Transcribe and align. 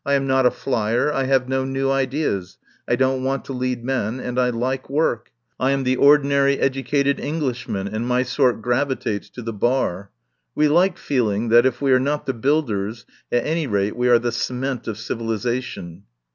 I 0.03 0.15
am 0.15 0.25
not 0.25 0.47
a 0.47 0.49
flier, 0.49 1.13
I 1.13 1.25
have 1.25 1.47
no 1.47 1.63
new 1.63 1.91
ideas, 1.91 2.57
I 2.87 2.95
don't 2.95 3.23
want 3.23 3.45
to 3.45 3.53
lead 3.53 3.83
men 3.85 4.19
and 4.19 4.39
I 4.39 4.49
like 4.49 4.89
work. 4.89 5.31
I 5.59 5.69
am 5.69 5.83
the 5.83 5.95
ordinary 5.95 6.57
educated 6.57 7.19
Englishman, 7.19 7.87
and 7.87 8.07
my 8.07 8.23
sort 8.23 8.63
gravitates 8.63 9.29
to 9.29 9.43
the 9.43 9.53
Bar. 9.53 10.09
We 10.55 10.67
like 10.69 10.97
feeling 10.97 11.49
that, 11.49 11.67
if 11.67 11.83
we 11.83 11.91
are 11.91 11.99
not 11.99 12.25
the 12.25 12.33
builders, 12.33 13.05
at 13.31 13.45
any 13.45 13.67
rate 13.67 13.95
we 13.95 14.09
are 14.09 14.17
the 14.17 14.31
cement 14.31 14.87
of 14.87 14.97
civilisation." 14.97 16.05